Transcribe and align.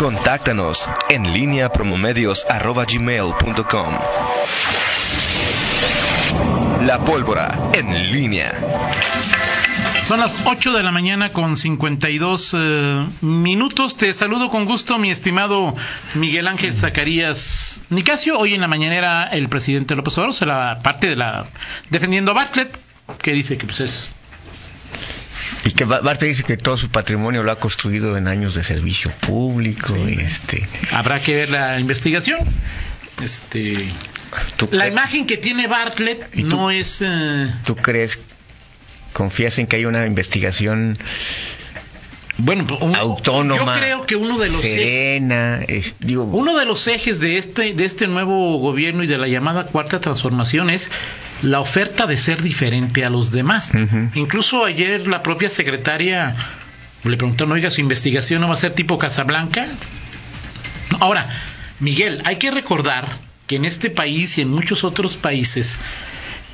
Contáctanos 0.00 0.88
en 1.10 1.34
línea 1.34 1.68
promomedios.com. 1.68 3.94
La 6.86 7.04
pólvora 7.04 7.58
en 7.74 8.10
línea. 8.10 8.58
Son 10.02 10.20
las 10.20 10.46
8 10.46 10.72
de 10.72 10.82
la 10.82 10.90
mañana 10.90 11.34
con 11.34 11.58
52 11.58 12.56
eh, 12.56 13.06
minutos. 13.20 13.98
Te 13.98 14.14
saludo 14.14 14.48
con 14.48 14.64
gusto, 14.64 14.96
mi 14.96 15.10
estimado 15.10 15.74
Miguel 16.14 16.48
Ángel 16.48 16.74
Zacarías 16.74 17.82
Nicasio. 17.90 18.38
Hoy 18.38 18.54
en 18.54 18.62
la 18.62 18.68
mañanera 18.68 19.24
el 19.24 19.50
presidente 19.50 19.96
López 19.96 20.16
Obrador 20.16 20.82
parte 20.82 21.08
de 21.08 21.16
la 21.16 21.44
defendiendo 21.90 22.30
a 22.30 22.34
Bartlett, 22.34 22.74
que 23.20 23.32
dice 23.32 23.58
que 23.58 23.66
pues 23.66 23.80
es 23.80 24.10
y 25.64 25.72
que 25.72 25.84
Bartlett 25.84 26.20
dice 26.30 26.42
que 26.42 26.56
todo 26.56 26.76
su 26.76 26.88
patrimonio 26.90 27.42
lo 27.42 27.52
ha 27.52 27.58
construido 27.58 28.16
en 28.16 28.28
años 28.28 28.54
de 28.54 28.64
servicio 28.64 29.10
público 29.20 29.94
y 29.96 30.14
este 30.14 30.66
habrá 30.92 31.20
que 31.20 31.34
ver 31.34 31.50
la 31.50 31.78
investigación. 31.78 32.40
Este 33.22 33.86
la 34.70 34.88
imagen 34.88 35.26
que 35.26 35.36
tiene 35.36 35.66
Bartlett 35.66 36.34
no 36.36 36.70
es 36.70 37.02
eh, 37.02 37.52
¿Tú 37.66 37.76
crees 37.76 38.18
confías 39.12 39.58
en 39.58 39.66
que 39.66 39.76
hay 39.76 39.84
una 39.84 40.06
investigación 40.06 40.98
bueno, 42.42 42.66
autónoma, 42.98 43.74
yo 43.74 43.80
creo 43.80 44.06
que 44.06 44.16
uno 44.16 44.38
de 44.38 44.48
los 44.48 44.60
serena, 44.60 45.60
digo, 46.00 46.24
uno 46.24 46.58
de 46.58 46.64
los 46.64 46.86
ejes 46.86 47.20
de 47.20 47.36
este 47.36 47.74
de 47.74 47.84
este 47.84 48.06
nuevo 48.06 48.58
gobierno 48.58 49.02
y 49.02 49.06
de 49.06 49.18
la 49.18 49.28
llamada 49.28 49.64
cuarta 49.66 50.00
transformación 50.00 50.70
es 50.70 50.90
la 51.42 51.60
oferta 51.60 52.06
de 52.06 52.16
ser 52.16 52.42
diferente 52.42 53.04
a 53.04 53.10
los 53.10 53.30
demás. 53.30 53.72
Incluso 54.14 54.64
ayer 54.64 55.06
la 55.08 55.22
propia 55.22 55.48
secretaria 55.48 56.36
le 57.04 57.16
preguntó, 57.16 57.46
"No, 57.46 57.54
oiga, 57.54 57.70
su 57.70 57.80
investigación 57.80 58.40
no 58.40 58.48
va 58.48 58.54
a 58.54 58.58
ser 58.58 58.74
tipo 58.74 58.98
Casablanca?" 58.98 59.66
Ahora, 60.98 61.28
Miguel, 61.78 62.22
hay 62.24 62.36
que 62.36 62.50
recordar 62.50 63.06
que 63.46 63.56
en 63.56 63.64
este 63.64 63.90
país 63.90 64.38
y 64.38 64.42
en 64.42 64.50
muchos 64.50 64.84
otros 64.84 65.16
países 65.16 65.78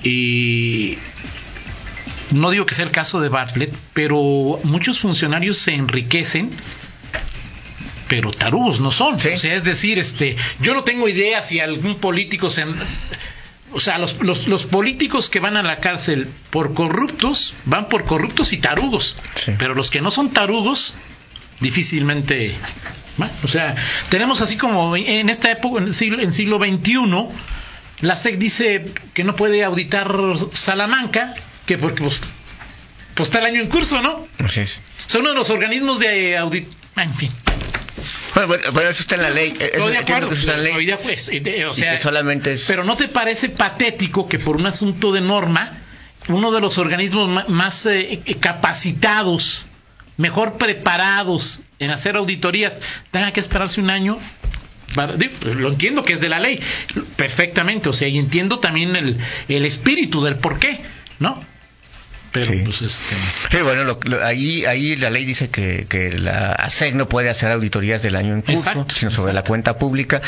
eh, 0.05 0.99
no 2.33 2.51
digo 2.51 2.67
que 2.67 2.75
sea 2.75 2.85
el 2.85 2.91
caso 2.91 3.21
de 3.21 3.29
Bartlett, 3.29 3.75
pero 3.93 4.61
muchos 4.65 5.01
funcionarios 5.01 5.59
se 5.59 5.75
enriquecen 5.75 6.51
pero 8.09 8.31
tarugos 8.31 8.81
no 8.81 8.91
son. 8.91 9.17
O 9.17 9.19
sea, 9.19 9.55
es 9.55 9.65
decir, 9.65 9.99
este, 9.99 10.37
yo 10.61 10.75
no 10.75 10.85
tengo 10.85 11.09
idea 11.09 11.43
si 11.43 11.61
algún 11.61 11.97
político 11.97 12.51
se... 12.51 12.65
O 13.73 13.81
sea, 13.81 13.99
los, 13.99 14.23
los, 14.23 14.65
políticos 14.65 15.29
que 15.29 15.41
van 15.41 15.57
a 15.57 15.63
la 15.63 15.81
cárcel 15.81 16.29
por 16.51 16.73
corruptos, 16.73 17.55
van 17.65 17.89
por 17.89 18.05
corruptos 18.05 18.53
y 18.53 18.59
tarugos. 18.59 19.17
Pero 19.59 19.75
los 19.75 19.91
que 19.91 20.01
no 20.01 20.11
son 20.11 20.31
tarugos, 20.31 20.95
difícilmente... 21.61 22.55
O 23.43 23.49
sea, 23.49 23.75
tenemos 24.09 24.41
así 24.41 24.57
como 24.57 24.95
en 24.95 25.29
esta 25.31 25.51
época, 25.51 25.83
en 25.83 25.93
siglo, 25.93 26.23
en 26.23 26.33
siglo 26.33 26.59
XXI, 26.59 27.01
la 28.01 28.15
SEC 28.15 28.37
dice 28.37 28.93
que 29.15 29.25
no 29.25 29.35
puede 29.35 29.65
auditar 29.65 30.15
Salamanca, 30.53 31.35
que 31.67 31.79
porque 31.79 32.03
pues, 32.03 32.23
pues, 33.15 33.29
está 33.29 33.41
el 33.41 33.47
año 33.47 33.61
en 33.61 33.69
curso, 33.69 34.01
¿no? 34.01 34.27
Así 34.39 34.61
es. 34.61 34.81
Son 35.07 35.23
uno 35.23 35.31
de 35.31 35.37
los 35.37 35.51
organismos 35.51 35.99
de 35.99 36.37
audit. 36.37 36.69
En 36.97 37.15
fin. 37.15 37.31
Bueno, 38.35 38.55
bueno, 38.73 38.91
eso 38.91 39.01
está 39.01 39.17
en 39.17 39.23
la 39.23 39.31
ley. 39.31 39.55
Eso, 39.59 39.89
de 39.89 39.99
acuerdo, 39.99 40.33
eso 40.33 40.41
está 40.41 40.55
en 40.55 40.65
la 40.65 40.79
ley. 40.79 40.97
Pues, 41.03 41.31
o 41.69 41.75
sea, 41.75 41.99
solamente 41.99 42.53
es... 42.53 42.65
Pero 42.67 42.85
¿no 42.85 42.97
te 42.97 43.09
parece 43.09 43.49
patético 43.49 44.29
que 44.29 44.39
por 44.39 44.57
un 44.57 44.67
asunto 44.67 45.13
de 45.13 45.21
norma, 45.21 45.79
uno 46.29 46.53
de 46.53 46.61
los 46.61 46.79
organismos 46.79 47.49
más 47.49 47.87
eh, 47.87 48.21
capacitados, 48.39 49.67
mejor 50.17 50.59
preparados 50.59 51.63
en 51.79 51.91
hacer 51.91 52.17
auditorías, 52.17 52.81
tenga 53.11 53.33
que 53.33 53.41
esperarse 53.41 53.81
un 53.81 53.91
año 53.91 54.19
lo 55.43 55.69
entiendo 55.69 56.03
que 56.03 56.15
es 56.15 56.21
de 56.21 56.29
la 56.29 56.39
ley, 56.39 56.61
perfectamente, 57.17 57.89
o 57.89 57.93
sea, 57.93 58.09
y 58.09 58.19
entiendo 58.19 58.59
también 58.61 58.97
el, 58.97 59.17
el 59.49 59.65
espíritu 59.67 60.23
del 60.23 60.37
por 60.37 60.59
qué, 60.59 60.81
¿no? 61.19 61.41
Pero, 62.41 62.53
sí. 62.53 62.63
pues, 62.65 62.83
este... 62.83 63.17
sí, 63.51 63.63
bueno, 63.63 63.99
ahí, 64.23 64.65
ahí 64.67 64.97
la 64.97 65.11
ley 65.11 65.25
dice 65.25 65.49
que, 65.49 65.87
que 65.89 66.19
la 66.19 66.53
ASEC 66.53 66.95
no 66.95 67.09
puede 67.09 67.31
hacer 67.31 67.51
auditorías 67.51 68.03
del 68.03 68.17
año 68.17 68.35
en 68.35 68.43
curso, 68.43 68.87
sino 68.95 69.11
sobre 69.11 69.33
la 69.33 69.43
cuenta 69.43 69.79
pública, 69.79 70.21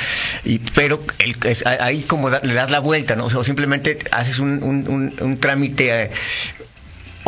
y, 0.45 0.59
pero 0.59 1.03
el, 1.19 1.37
es, 1.45 1.67
ahí 1.67 2.03
como 2.03 2.31
da, 2.31 2.41
le 2.43 2.55
das 2.55 2.71
la 2.71 2.79
vuelta, 2.79 3.17
¿no? 3.17 3.27
O, 3.27 3.31
sea, 3.31 3.45
simplemente 3.45 3.99
haces 4.11 4.39
un, 4.39 4.63
un, 4.63 5.15
un, 5.21 5.39
trámite 5.39 6.05
eh, 6.05 6.11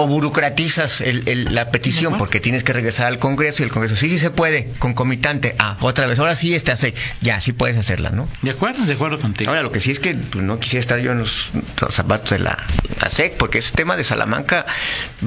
o 0.01 0.07
burocratizas 0.07 1.03
el, 1.03 1.55
la 1.55 1.71
petición 1.71 2.17
porque 2.17 2.41
tienes 2.41 2.65
que 2.65 2.73
regresar 2.73 3.07
al 3.07 3.19
Congreso 3.19 3.63
y 3.63 3.67
el 3.67 3.71
Congreso 3.71 3.97
sí, 3.97 4.09
sí 4.09 4.19
se 4.19 4.31
puede, 4.31 4.71
concomitante. 4.79 5.55
Ah, 5.59 5.77
otra 5.81 6.07
vez, 6.07 6.19
ahora 6.19 6.35
sí 6.37 6.55
este 6.55 6.73
hace, 6.73 6.95
ya, 7.21 7.43
sí 7.43 7.53
puedes 7.53 7.77
hacerla, 7.77 8.09
¿no? 8.09 8.27
De 8.41 8.53
acuerdo, 8.53 8.87
de 8.87 8.95
acuerdo 8.95 9.19
contigo. 9.19 9.51
Ahora, 9.51 9.63
lo 9.63 9.71
que 9.71 9.81
sí 9.81 9.91
es 9.91 10.01
que 10.01 10.15
pues, 10.15 10.43
no 10.43 10.59
quisiera 10.59 10.81
estar 10.81 11.01
yo 11.01 11.13
en 11.13 11.19
los, 11.19 11.51
zapatos 11.91 12.31
de 12.31 12.39
la, 12.39 12.65
SEC 13.09 13.37
porque 13.37 13.59
ese 13.59 13.73
tema 13.75 13.95
de 13.97 14.05
Salamanca 14.05 14.65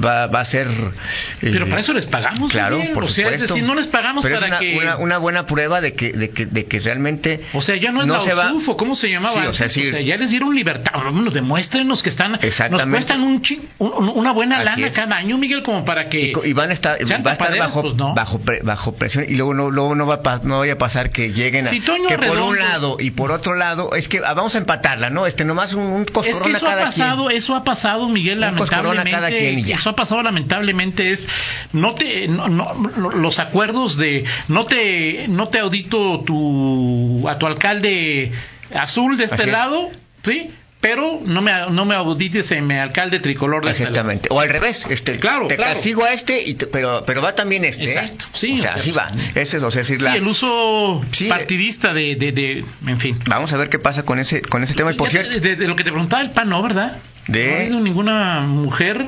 va, 0.02 0.26
va 0.26 0.40
a 0.40 0.44
ser... 0.44 0.66
Eh, 0.66 1.50
Pero 1.52 1.68
para 1.68 1.80
eso 1.80 1.92
les 1.92 2.06
pagamos. 2.06 2.50
Claro, 2.50 2.80
por 2.94 3.04
o 3.04 3.08
sea, 3.08 3.30
es 3.30 3.42
decir, 3.42 3.62
no 3.62 3.76
les 3.76 3.86
pagamos 3.86 4.24
Pero 4.24 4.40
para 4.40 4.46
es 4.46 4.50
una, 4.50 4.58
que... 4.58 4.76
Una, 4.76 4.96
una, 4.96 5.18
buena 5.18 5.46
prueba 5.46 5.80
de 5.80 5.94
que, 5.94 6.12
de 6.12 6.30
que, 6.30 6.46
de 6.46 6.66
que 6.66 6.80
realmente... 6.80 7.44
O 7.52 7.62
sea, 7.62 7.76
ya 7.76 7.92
no 7.92 8.00
es 8.00 8.08
no 8.08 8.14
la 8.14 8.22
se 8.22 8.34
va... 8.34 8.52
¿cómo 8.76 8.96
se 8.96 9.08
llamaba? 9.08 9.40
Sí, 9.40 9.46
o 9.46 9.52
sea, 9.52 9.68
sí. 9.68 9.86
o 9.86 9.90
sea, 9.92 10.00
ya 10.00 10.16
les 10.16 10.30
dieron 10.30 10.52
libertad. 10.52 10.92
Bueno, 11.12 11.30
demuéstrenos 11.30 12.02
que 12.02 12.08
están... 12.08 12.40
Exactamente. 12.42 12.86
Nos 12.86 12.96
cuestan 12.96 13.22
un, 13.22 13.42
un 13.78 14.24
una 14.24 14.32
buena 14.32 14.63
lana 14.64 14.86
es. 14.86 14.92
cada 14.92 15.16
año, 15.16 15.38
Miguel, 15.38 15.62
como 15.62 15.84
para 15.84 16.08
que 16.08 16.32
y, 16.32 16.48
y 16.48 16.52
van 16.52 16.70
a 16.70 16.72
estar, 16.72 16.98
va 17.26 17.30
a 17.30 17.32
estar 17.34 17.58
bajo, 17.58 17.82
pues 17.82 17.94
no. 17.94 18.14
bajo, 18.14 18.40
pre, 18.40 18.60
bajo 18.62 18.94
presión 18.94 19.24
y 19.28 19.34
luego 19.36 19.54
no, 19.54 19.70
luego 19.70 19.94
no 19.94 20.06
va 20.06 20.20
a, 20.24 20.40
no 20.42 20.60
vaya 20.60 20.74
a 20.74 20.78
pasar 20.78 21.10
que 21.10 21.32
lleguen 21.32 21.66
a 21.66 21.70
si 21.70 21.80
Toño 21.80 22.08
que 22.08 22.16
Redondo, 22.16 22.42
por 22.44 22.50
un 22.52 22.58
lado 22.58 22.96
y 23.00 23.10
por 23.10 23.30
otro 23.32 23.54
lado 23.54 23.94
es 23.94 24.08
que 24.08 24.20
ah, 24.24 24.34
vamos 24.34 24.54
a 24.54 24.58
empatarla, 24.58 25.10
¿no? 25.10 25.26
Este 25.26 25.44
nomás 25.44 25.74
un, 25.74 25.84
un 25.86 26.04
coscorrón 26.04 26.30
es 26.30 26.40
que 26.40 26.50
eso 26.52 26.66
cada 26.66 26.82
ha 26.82 26.84
pasado, 26.86 27.26
quien. 27.26 27.38
eso 27.38 27.54
ha 27.54 27.64
pasado, 27.64 28.08
Miguel, 28.08 28.38
Un 28.38 28.44
a 28.44 28.54
cada 28.66 28.82
lamentablemente. 28.94 29.38
quien 29.38 29.64
ya. 29.64 29.76
Eso 29.76 29.90
ha 29.90 29.96
pasado 29.96 30.22
lamentablemente 30.22 31.12
es 31.12 31.26
no 31.72 31.94
te 31.94 32.28
no, 32.28 32.48
no, 32.48 32.72
los 33.10 33.38
acuerdos 33.38 33.96
de 33.96 34.24
no 34.48 34.64
te 34.64 35.26
no 35.28 35.48
te 35.48 35.58
audito 35.60 36.20
tu 36.20 37.28
a 37.28 37.38
tu 37.38 37.46
alcalde 37.46 38.32
azul 38.74 39.16
de 39.16 39.24
este 39.24 39.34
Así 39.34 39.44
es. 39.44 39.52
lado, 39.52 39.90
¿sí? 40.24 40.50
Pero 40.84 41.18
no 41.24 41.40
me, 41.40 41.50
no 41.70 41.86
me 41.86 41.94
audites 41.94 42.50
en 42.50 42.66
mi 42.66 42.74
alcalde 42.74 43.18
tricolor 43.18 43.64
de 43.64 43.70
este. 43.70 43.84
Exactamente. 43.84 44.28
O 44.30 44.38
al 44.38 44.50
revés, 44.50 44.84
este, 44.90 45.18
Claro, 45.18 45.46
te 45.46 45.56
claro. 45.56 45.72
castigo 45.72 46.04
a 46.04 46.12
este, 46.12 46.42
y 46.42 46.54
te- 46.56 46.66
pero, 46.66 47.04
pero 47.06 47.22
va 47.22 47.34
también 47.34 47.64
este. 47.64 47.84
¿eh? 47.84 47.88
Exacto, 47.88 48.26
sí, 48.34 48.52
O 48.52 48.54
o 48.56 48.58
sea, 48.58 48.72
sea, 48.72 48.80
así 48.82 48.92
va. 48.92 49.10
Ese 49.34 49.56
es, 49.56 49.62
o 49.62 49.70
sea, 49.70 49.80
es 49.80 49.88
decir, 49.88 49.98
Sí, 50.00 50.04
la- 50.04 50.16
el 50.16 50.26
uso 50.28 51.02
Sí, 51.10 51.24
partidista 51.28 51.94
de, 51.94 52.16
de, 52.16 52.32
de, 52.32 52.64
en 52.86 53.00
fin. 53.00 53.18
Vamos 53.26 53.50
a 53.54 53.56
ver 53.56 53.70
qué 53.70 53.78
pasa 53.78 54.04
con 54.04 54.18
ese, 54.18 54.42
con 54.42 54.62
ese 54.62 54.74
tema. 54.74 54.92
Y 54.92 54.94
por 54.96 55.08
cierto, 55.08 55.30
te- 55.32 55.40
de, 55.40 55.56
de 55.56 55.68
lo 55.68 55.74
que 55.74 55.84
te 55.84 55.90
preguntaba 55.90 56.20
el 56.22 56.32
PAN, 56.32 56.50
¿no, 56.50 56.62
verdad? 56.62 56.98
De- 57.28 57.46
No 57.48 57.54
ha 57.54 57.60
habido 57.62 57.80
ninguna 57.80 58.40
mujer 58.40 59.06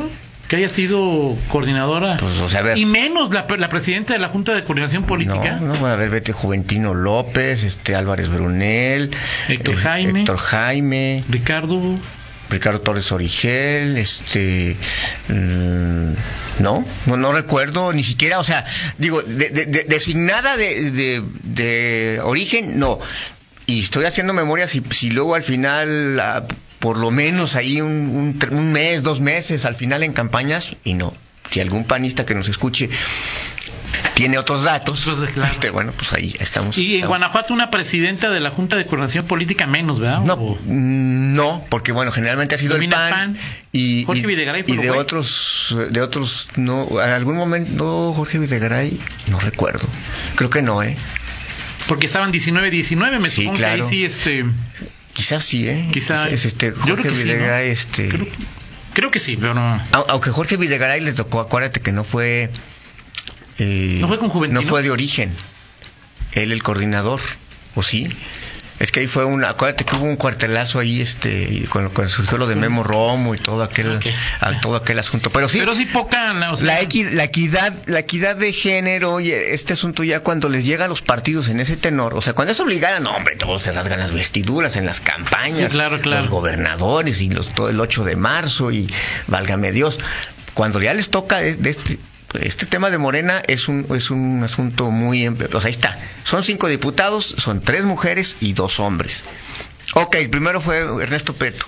que 0.48 0.56
haya 0.56 0.68
sido 0.68 1.36
coordinadora. 1.48 2.16
Pues, 2.18 2.38
o 2.40 2.48
sea, 2.48 2.60
a 2.60 2.62
ver. 2.62 2.78
Y 2.78 2.84
menos 2.86 3.32
la, 3.32 3.46
la 3.58 3.68
presidenta 3.68 4.12
de 4.12 4.18
la 4.20 4.28
Junta 4.28 4.54
de 4.54 4.64
Coordinación 4.64 5.04
Política. 5.04 5.58
No, 5.60 5.86
a 5.86 5.96
ver, 5.96 6.10
vete 6.10 6.32
Juventino 6.32 6.94
López, 6.94 7.64
este 7.64 7.94
Álvarez 7.96 8.28
Brunel, 8.28 9.10
Héctor 9.48 9.74
eh, 9.74 9.78
Jaime. 9.78 10.20
Héctor 10.20 10.36
Jaime, 10.38 11.22
Ricardo. 11.28 11.80
Ricardo 12.48 12.80
Torres 12.80 13.10
Origel, 13.10 13.98
este, 13.98 14.76
mm, 15.28 16.12
no, 16.62 16.84
no, 17.06 17.16
no 17.16 17.32
recuerdo 17.32 17.92
ni 17.92 18.04
siquiera, 18.04 18.38
o 18.38 18.44
sea, 18.44 18.64
digo, 18.98 19.20
de, 19.22 19.50
de- 19.50 19.66
de- 19.66 19.82
designada 19.82 20.56
de, 20.56 20.92
de, 20.92 21.22
de 21.42 22.20
origen, 22.22 22.78
no. 22.78 23.00
Y 23.66 23.80
estoy 23.80 24.04
haciendo 24.04 24.32
memoria 24.32 24.68
si, 24.68 24.82
si 24.90 25.10
luego 25.10 25.34
al 25.34 25.42
final, 25.42 26.18
ah, 26.20 26.44
por 26.78 26.98
lo 26.98 27.10
menos 27.10 27.56
ahí 27.56 27.80
un, 27.80 27.90
un, 27.90 28.38
un 28.56 28.72
mes, 28.72 29.02
dos 29.02 29.20
meses, 29.20 29.64
al 29.64 29.74
final 29.74 30.02
en 30.04 30.12
campañas, 30.12 30.76
y 30.84 30.94
no. 30.94 31.12
Si 31.50 31.60
algún 31.60 31.84
panista 31.84 32.24
que 32.26 32.34
nos 32.34 32.48
escuche 32.48 32.90
tiene 34.14 34.38
otros 34.38 34.64
datos, 34.64 35.02
Pues, 35.04 35.30
claro. 35.30 35.50
este, 35.52 35.70
bueno, 35.70 35.92
pues 35.96 36.12
ahí 36.12 36.34
estamos. 36.40 36.76
Y 36.78 36.86
en 36.86 36.94
estamos- 36.96 37.08
Guanajuato 37.08 37.54
una 37.54 37.70
presidenta 37.70 38.30
de 38.30 38.40
la 38.40 38.50
Junta 38.50 38.76
de 38.76 38.84
Coordinación 38.86 39.26
Política 39.26 39.66
menos, 39.66 40.00
¿verdad? 40.00 40.20
No, 40.20 40.34
O- 40.34 40.58
no, 40.66 41.64
porque 41.68 41.92
bueno, 41.92 42.12
generalmente 42.12 42.54
ha 42.54 42.58
sido 42.58 42.76
el 42.76 42.88
PAN, 42.88 43.36
y, 43.72 44.04
Jorge 44.04 44.22
y- 44.22 44.26
Videgaray 44.26 44.64
y 44.66 44.76
de 44.76 44.90
otros, 44.90 45.74
de 45.90 46.00
otros, 46.00 46.48
no, 46.56 46.88
en 47.02 47.10
algún 47.10 47.36
momento, 47.36 48.12
Jorge 48.14 48.38
Videgaray, 48.38 48.98
no 49.28 49.38
recuerdo, 49.40 49.86
creo 50.36 50.50
que 50.50 50.62
no, 50.62 50.82
eh, 50.82 50.96
porque 51.88 52.06
estaban 52.06 52.32
19-19, 52.32 53.20
me 53.20 53.30
Sí, 53.30 53.36
supongo 53.42 53.56
claro. 53.58 53.76
que 53.76 53.82
ahí 53.82 53.88
sí, 53.88 54.04
este... 54.04 54.44
quizás 55.12 55.44
sí, 55.44 55.68
eh, 55.68 55.88
Quizá- 55.92 56.28
es 56.28 56.44
este 56.44 56.68
yo 56.68 56.74
creo 56.82 56.96
Jorge 56.96 57.08
que 57.10 57.14
sí, 57.14 57.24
¿no? 57.24 57.32
Videgaray, 57.32 57.70
este, 57.70 58.08
Creo, 58.08 58.26
creo 58.94 59.10
que 59.10 59.18
sí, 59.18 59.36
pero 59.36 59.54
no... 59.54 59.76
au- 59.92 60.06
aunque 60.08 60.30
Jorge 60.30 60.56
Videgaray 60.56 61.00
le 61.00 61.12
tocó, 61.12 61.40
acuérdate 61.40 61.80
que 61.80 61.92
no 61.92 62.04
fue, 62.04 62.50
eh, 63.58 63.98
¿No 64.00 64.08
fue 64.08 64.18
con 64.18 64.28
Juventino? 64.28 64.60
no 64.62 64.66
fue 64.68 64.82
de 64.82 64.90
origen, 64.90 65.32
él 66.32 66.52
el 66.52 66.62
coordinador, 66.62 67.20
o 67.74 67.82
sí, 67.82 68.08
Es 68.78 68.92
que 68.92 69.00
ahí 69.00 69.06
fue 69.06 69.24
un, 69.24 69.42
acuérdate 69.42 69.84
que 69.86 69.96
hubo 69.96 70.04
un 70.04 70.16
cuartelazo 70.16 70.78
ahí, 70.80 71.00
este, 71.00 71.64
cuando, 71.70 71.90
cuando 71.92 72.12
surgió 72.12 72.36
lo 72.36 72.46
de 72.46 72.56
Memo 72.56 72.82
Romo 72.82 73.34
y 73.34 73.38
todo 73.38 73.62
aquel, 73.62 73.98
todo 74.60 74.76
aquel 74.76 74.98
asunto. 74.98 75.30
Pero 75.30 75.48
sí, 75.48 75.58
Pero 75.58 75.74
sí 75.74 75.86
poca... 75.86 76.34
o 76.52 76.56
sea, 76.58 76.66
la, 76.66 76.82
equi- 76.82 77.10
la 77.10 77.24
equidad, 77.24 77.72
la 77.86 78.00
equidad 78.00 78.36
de 78.36 78.52
género 78.52 79.18
y 79.20 79.30
este 79.32 79.72
asunto 79.72 80.04
ya 80.04 80.20
cuando 80.20 80.50
les 80.50 80.66
llega 80.66 80.84
a 80.84 80.88
los 80.88 81.00
partidos 81.00 81.48
en 81.48 81.60
ese 81.60 81.76
tenor, 81.78 82.12
o 82.14 82.20
sea, 82.20 82.34
cuando 82.34 82.52
es 82.52 82.60
obligada, 82.60 83.00
no, 83.00 83.12
hombre, 83.16 83.36
todos 83.36 83.62
se 83.62 83.72
rasgan 83.72 83.98
las 83.98 84.12
vestiduras 84.12 84.76
en 84.76 84.84
las 84.84 85.00
campañas, 85.00 85.72
Sí, 85.72 85.78
claro, 85.78 85.98
claro. 86.02 86.20
los 86.22 86.30
gobernadores 86.30 87.22
y 87.22 87.30
los 87.30 87.54
todo 87.54 87.70
el 87.70 87.80
8 87.80 88.04
de 88.04 88.16
marzo 88.16 88.70
y 88.72 88.92
válgame 89.26 89.72
Dios, 89.72 90.00
cuando 90.52 90.82
ya 90.82 90.92
les 90.92 91.08
toca 91.10 91.38
de, 91.38 91.54
de 91.56 91.70
este 91.70 91.98
este 92.40 92.66
tema 92.66 92.90
de 92.90 92.98
Morena 92.98 93.42
es 93.46 93.68
un, 93.68 93.86
es 93.96 94.10
un 94.10 94.42
asunto 94.44 94.90
muy... 94.90 95.26
O 95.28 95.36
sea, 95.60 95.68
ahí 95.68 95.70
está. 95.72 95.98
Son 96.24 96.42
cinco 96.42 96.68
diputados, 96.68 97.34
son 97.38 97.60
tres 97.60 97.84
mujeres 97.84 98.36
y 98.40 98.52
dos 98.52 98.80
hombres. 98.80 99.24
Ok, 99.94 100.16
el 100.16 100.30
primero 100.30 100.60
fue 100.60 100.78
Ernesto 101.02 101.34
Preto 101.34 101.64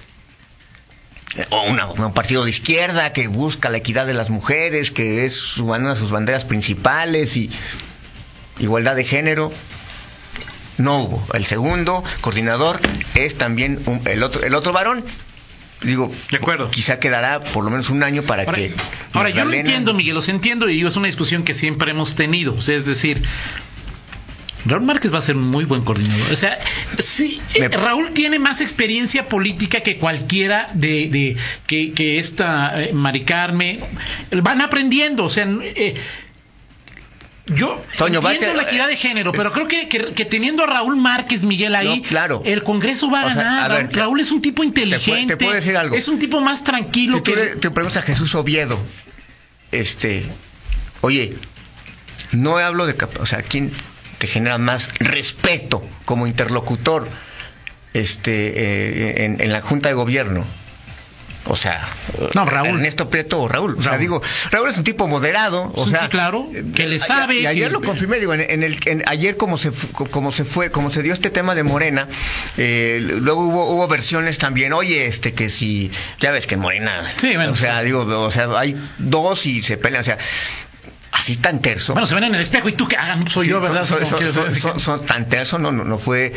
o 1.50 1.62
una- 1.70 1.86
un 1.86 2.12
partido 2.14 2.44
de 2.44 2.50
izquierda 2.50 3.12
que 3.12 3.28
busca 3.28 3.68
la 3.70 3.78
equidad 3.78 4.06
de 4.06 4.14
las 4.14 4.28
mujeres, 4.30 4.90
que 4.90 5.24
es 5.24 5.56
una 5.58 5.90
de 5.94 5.96
sus 6.00 6.10
banderas 6.10 6.44
principales 6.44 7.36
y 7.36 7.50
igualdad 8.58 8.96
de 8.96 9.04
género. 9.04 9.52
No 10.78 10.98
hubo. 11.02 11.24
El 11.34 11.44
segundo 11.44 12.02
coordinador 12.20 12.80
es 13.14 13.36
también 13.36 13.80
un- 13.86 14.00
el 14.06 14.22
otro 14.22 14.42
el 14.42 14.54
otro 14.54 14.72
varón. 14.72 15.04
Digo, 15.82 16.12
De 16.30 16.36
acuerdo. 16.38 16.70
quizá 16.70 16.98
quedará 16.98 17.40
por 17.40 17.64
lo 17.64 17.70
menos 17.70 17.88
un 17.90 18.02
año 18.02 18.22
para 18.22 18.42
Ahora, 18.42 18.56
que 18.58 18.72
ahora, 19.12 19.30
yo 19.30 19.44
lo 19.44 19.52
entiendo, 19.52 19.94
Miguel, 19.94 20.14
los 20.14 20.28
entiendo 20.28 20.68
y 20.68 20.84
es 20.84 20.96
una 20.96 21.06
discusión 21.06 21.44
que 21.44 21.54
siempre 21.54 21.92
hemos 21.92 22.16
tenido. 22.16 22.54
O 22.54 22.60
sea, 22.60 22.74
es 22.76 22.84
decir, 22.86 23.22
Raúl 24.66 24.82
Márquez 24.82 25.14
va 25.14 25.18
a 25.20 25.22
ser 25.22 25.36
un 25.36 25.46
muy 25.48 25.64
buen 25.64 25.82
coordinador. 25.84 26.32
O 26.32 26.36
sea, 26.36 26.58
sí, 26.98 27.40
eh, 27.54 27.60
Me- 27.60 27.68
Raúl 27.68 28.10
tiene 28.10 28.38
más 28.40 28.60
experiencia 28.60 29.28
política 29.28 29.80
que 29.82 29.98
cualquiera 29.98 30.68
de, 30.74 31.08
de 31.08 31.36
que, 31.68 31.92
que 31.92 32.18
esta 32.18 32.74
eh, 32.76 32.90
Mari 32.92 33.20
Carmen. 33.22 33.78
Van 34.42 34.60
aprendiendo, 34.60 35.24
o 35.24 35.30
sea, 35.30 35.46
eh, 35.62 35.94
yo 37.48 37.82
Toño, 37.96 38.20
entiendo 38.20 38.50
que- 38.50 38.56
la 38.56 38.62
equidad 38.64 38.88
de 38.88 38.96
género, 38.96 39.32
pero 39.32 39.52
creo 39.52 39.66
que, 39.68 39.88
que- 39.88 40.12
que 40.14 40.24
teniendo 40.24 40.64
a 40.64 40.66
Raúl 40.66 40.96
Márquez, 40.96 41.44
Miguel, 41.44 41.74
ahí, 41.74 42.00
No, 42.02 42.08
claro. 42.08 42.42
el 42.44 42.62
Congreso 42.62 43.10
va 43.10 43.22
a 43.22 43.26
O 43.26 43.32
sea, 43.32 43.42
ganar. 43.42 43.72
a 43.72 43.74
ver, 43.76 43.92
Raúl, 43.96 44.20
es 44.20 44.30
un 44.30 44.40
tipo 44.42 44.62
inteligente. 44.64 45.36
te 45.36 45.44
puedo 45.44 45.54
decir 45.56 45.76
algo. 45.76 45.96
Es 45.96 46.08
un 46.08 46.18
tipo 46.18 46.40
más 46.40 46.64
tranquilo 46.64 47.18
Si 47.18 47.22
tú 47.24 47.32
que... 47.32 47.36
le- 47.36 47.56
te 47.56 47.70
preguntas 47.70 48.02
a 48.02 48.06
Jesús 48.06 48.34
Oviedo, 48.34 48.78
este, 49.72 50.24
oye, 51.00 51.34
no 52.32 52.56
hablo 52.58 52.86
de, 52.86 52.94
o 53.20 53.26
sea, 53.26 53.42
¿quién 53.42 53.72
te 54.18 54.26
genera 54.26 54.58
más 54.58 54.90
respeto 54.98 55.82
como 56.04 56.26
interlocutor, 56.26 57.08
este, 57.94 58.48
eh, 59.22 59.24
en, 59.24 59.40
en 59.40 59.52
la 59.52 59.60
Junta 59.62 59.88
de 59.88 59.94
Gobierno? 59.94 60.44
O 61.46 61.56
sea, 61.56 61.88
No, 62.34 62.44
Raúl. 62.44 62.68
Ernesto 62.68 63.08
Prieto 63.08 63.40
o 63.40 63.48
Raúl. 63.48 63.76
O 63.78 63.82
sea, 63.82 63.96
digo, 63.96 64.20
Raúl 64.50 64.68
es 64.68 64.76
un 64.76 64.84
tipo 64.84 65.06
moderado. 65.06 65.72
O 65.74 65.84
Sí, 65.84 65.90
sea, 65.92 66.02
sí, 66.02 66.08
claro, 66.08 66.46
que 66.74 66.86
le 66.86 66.96
eh, 66.96 66.98
sabe, 66.98 67.36
Y, 67.40 67.46
ayer 67.46 67.68
que- 67.68 67.72
lo 67.72 67.80
confirmé, 67.80 68.18
digo, 68.18 68.34
en, 68.34 68.42
en 68.42 68.62
el, 68.62 68.78
en- 68.86 69.02
ayer 69.06 69.36
como 69.38 69.56
se, 69.56 69.70
como 70.10 70.30
se 70.30 70.44
fue, 70.44 70.70
como 70.70 70.90
se 70.90 71.02
dio 71.02 71.14
este 71.14 71.30
tema 71.30 71.54
de 71.54 71.62
Morena, 71.62 72.06
eh, 72.58 72.98
luego 73.00 73.46
hubo, 73.46 73.70
hubo 73.74 73.88
versiones 73.88 74.36
también, 74.38 74.72
oye, 74.74 75.06
este, 75.06 75.32
que 75.32 75.48
si, 75.48 75.90
ya 76.20 76.32
ves 76.32 76.46
que 76.46 76.56
Morena, 76.58 77.04
Sí, 77.16 77.34
bueno, 77.36 77.52
o 77.52 77.56
sea, 77.56 77.78
sí. 77.80 77.86
digo, 77.86 78.00
o 78.02 78.30
sea, 78.30 78.48
hay 78.58 78.76
dos 78.98 79.46
y 79.46 79.62
se 79.62 79.78
pelean, 79.78 80.02
o 80.02 80.04
sea, 80.04 80.18
así 81.18 81.36
tan 81.36 81.60
terso. 81.60 81.92
Bueno, 81.94 82.06
se 82.06 82.14
ven 82.14 82.24
en 82.24 82.34
el 82.34 82.40
espejo 82.40 82.68
y 82.68 82.72
tú 82.72 82.86
que 82.88 82.96
hagan, 82.96 83.28
soy 83.28 83.44
Sí, 83.46 83.50
yo, 83.50 83.60
¿verdad? 83.60 83.84
Son, 83.84 84.80
son- 84.80 85.04
tan 85.06 85.28
terso, 85.28 85.58
no, 85.58 85.72
no, 85.72 85.84
no 85.84 85.98
fue 85.98 86.32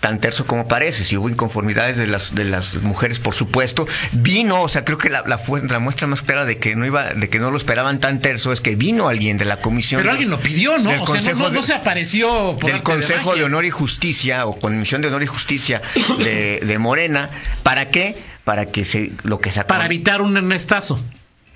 tan 0.00 0.20
terso 0.20 0.46
como 0.46 0.68
parece. 0.68 1.04
Si 1.04 1.16
hubo 1.16 1.28
inconformidades 1.28 1.96
de 1.96 2.06
las 2.06 2.34
de 2.34 2.44
las 2.44 2.76
mujeres, 2.76 3.18
por 3.18 3.34
supuesto. 3.34 3.86
Vino, 4.12 4.62
o 4.62 4.68
sea, 4.68 4.84
creo 4.84 4.98
que 4.98 5.10
la, 5.10 5.24
la, 5.26 5.40
la 5.68 5.78
muestra 5.78 6.06
más 6.06 6.22
clara 6.22 6.44
de 6.44 6.58
que 6.58 6.76
no 6.76 6.86
iba, 6.86 7.14
de 7.14 7.28
que 7.28 7.38
no 7.38 7.50
lo 7.50 7.56
esperaban 7.56 8.00
tan 8.00 8.20
terso 8.20 8.52
es 8.52 8.60
que 8.60 8.76
vino 8.76 9.08
alguien 9.08 9.38
de 9.38 9.44
la 9.44 9.58
comisión. 9.58 10.00
Pero 10.00 10.10
de- 10.12 10.18
alguien 10.18 10.30
lo 10.30 10.40
pidió, 10.40 10.78
¿no? 10.78 10.90
O 10.90 10.92
sea, 10.92 10.98
no, 10.98 11.04
Consejo 11.06 11.38
no- 11.38 11.50
no 11.50 11.62
se 11.62 11.74
apareció 11.74 12.56
por 12.58 12.70
del 12.70 12.78
de 12.78 12.82
Consejo 12.82 13.34
de. 13.34 13.44
Honor 13.44 13.64
y 13.64 13.70
Justicia 13.70 14.46
o 14.46 14.58
Comisión 14.58 15.00
de 15.02 15.08
Honor 15.08 15.22
y 15.22 15.26
Justicia 15.26 15.80
de, 16.18 16.60
de 16.64 16.78
Morena. 16.78 17.30
¿Para 17.62 17.90
qué? 17.90 18.16
Para 18.44 18.66
que 18.66 18.84
se 18.84 19.12
lo 19.24 19.40
que 19.40 19.52
se 19.52 19.64
Para 19.64 19.86
evitar 19.86 20.22
un 20.22 20.36
ernestazo. 20.36 20.98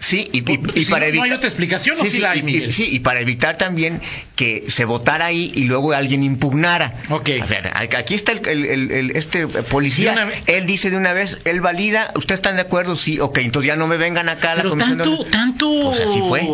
Sí, 0.05 0.29
y, 0.33 0.39
y- 0.39 0.43
Porque 0.43 0.81
y 0.81 0.85
si 0.85 0.91
para 0.91 1.07
no, 1.07 1.07
no 1.07 1.09
evitar. 1.11 1.25
hay 1.31 1.33
otra 1.37 1.49
explicación, 1.49 1.97
¿o 2.01 2.05
sí 2.05 2.19
la 2.19 2.33
hay, 2.33 2.41
y- 2.41 2.43
Miguel? 2.43 2.69
y- 2.71 2.73
sí, 2.73 2.89
y 2.91 2.99
para 2.99 3.21
evitar 3.21 3.57
también 3.57 4.01
que 4.35 4.65
se 4.67 4.85
votara 4.85 5.27
ahí 5.27 5.53
y 5.55 5.63
luego 5.65 5.93
alguien 5.93 6.25
impugnara. 6.25 6.95
Ok. 7.09 7.31
A 7.41 7.47
ver, 7.47 7.71
aquí 7.97 8.15
está 8.15 8.33
el, 8.33 8.47
el- 8.49 8.65
el- 8.65 8.91
el- 8.91 9.11
este 9.17 9.47
policía. 9.47 10.13
una. 10.13 10.29
Él 10.47 10.67
dice 10.67 10.91
de 10.91 10.97
una 10.97 11.13
vez, 11.13 11.39
él 11.45 11.61
valida. 11.61 12.13
¿Ustedes 12.17 12.39
están 12.41 12.57
de 12.57 12.63
acuerdo? 12.63 12.97
Sí, 12.97 13.21
ok, 13.21 13.39
entonces 13.39 13.69
ya 13.69 13.77
no 13.77 13.87
me 13.87 13.97
vengan 13.97 14.29
acá 14.29 14.51
a 14.53 14.55
la 14.57 14.63
Pero 14.63 14.71
comisión 14.71 14.99
de 14.99 15.05
tanto, 15.05 15.25
tanto. 15.27 15.83
Pues 15.85 16.01
así 16.01 16.19
fue. 16.29 16.49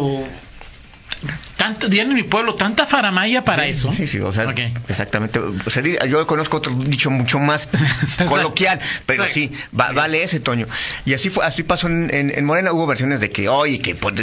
Tanto, 1.56 1.88
en 1.90 2.14
mi 2.14 2.22
pueblo, 2.22 2.54
tanta 2.54 2.86
faramaya 2.86 3.44
para 3.44 3.66
eso. 3.66 3.92
Sí, 3.92 4.06
sí, 4.06 4.20
o 4.20 4.32
sea, 4.32 4.44
exactamente. 4.88 5.40
O 5.40 5.70
sea, 5.70 5.82
yo 6.06 6.24
conozco 6.26 6.58
otro 6.58 6.72
dicho 6.74 7.10
mucho 7.10 7.40
más 7.40 7.68
coloquial, 8.28 8.78
pero 9.06 9.24
sí, 9.28 9.52
va- 9.78 9.90
vale 9.92 10.22
ese, 10.22 10.38
Toño. 10.38 10.66
Y 11.04 11.14
así 11.14 11.30
fue, 11.30 11.44
así 11.44 11.64
pasó 11.64 11.88
en, 11.88 12.14
en- 12.14 12.30
en 12.30 12.44
Morena. 12.44 12.72
Hubo 12.72 12.86
versiones 12.86 13.20
de 13.20 13.30
que, 13.30 13.48
oye, 13.48 13.80
que 13.80 13.96
pues, 13.96 14.14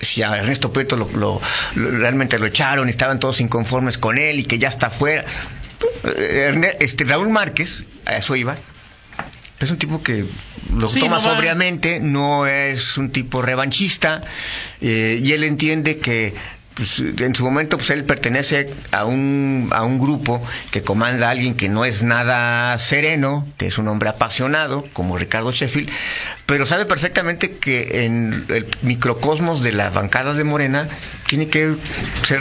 si 0.00 0.22
a 0.22 0.36
Ernesto 0.36 0.72
Prieto 0.72 0.96
lo, 0.96 1.08
lo- 1.12 1.40
lo- 1.76 1.90
realmente 1.92 2.38
lo 2.40 2.46
echaron 2.46 2.88
y 2.88 2.90
estaban 2.90 3.20
todos 3.20 3.40
inconformes 3.40 3.96
con 3.96 4.18
él 4.18 4.40
y 4.40 4.44
que 4.44 4.58
ya 4.58 4.68
está 4.68 4.90
fuera. 4.90 5.24
Este, 6.80 7.04
Raúl 7.04 7.28
Márquez, 7.28 7.84
a 8.04 8.16
eso 8.16 8.34
iba, 8.36 8.56
es 9.64 9.70
un 9.70 9.78
tipo 9.78 10.02
que 10.02 10.24
lo 10.76 10.88
Sí, 10.88 11.00
toma 11.00 11.20
sobriamente, 11.20 12.00
no 12.00 12.46
es 12.46 12.96
un 12.98 13.10
tipo 13.10 13.42
revanchista 13.42 14.22
eh, 14.80 15.20
y 15.22 15.32
él 15.32 15.44
entiende 15.44 15.98
que 15.98 16.34
pues, 16.74 17.00
en 17.00 17.34
su 17.34 17.44
momento 17.44 17.76
pues 17.76 17.90
él 17.90 18.04
pertenece 18.04 18.70
a 18.92 19.04
un, 19.04 19.68
a 19.72 19.82
un 19.84 19.98
grupo 19.98 20.42
que 20.70 20.80
comanda 20.82 21.28
a 21.28 21.30
alguien 21.32 21.54
que 21.54 21.68
no 21.68 21.84
es 21.84 22.02
nada 22.02 22.78
sereno, 22.78 23.46
que 23.58 23.66
es 23.66 23.76
un 23.76 23.88
hombre 23.88 24.08
apasionado, 24.08 24.88
como 24.94 25.18
Ricardo 25.18 25.52
Sheffield, 25.52 25.90
pero 26.46 26.64
sabe 26.64 26.86
perfectamente 26.86 27.52
que 27.52 28.06
en 28.06 28.46
el 28.48 28.66
microcosmos 28.80 29.62
de 29.62 29.72
la 29.72 29.90
bancada 29.90 30.32
de 30.32 30.44
Morena 30.44 30.88
tiene 31.26 31.48
que 31.48 31.74
ser 32.26 32.40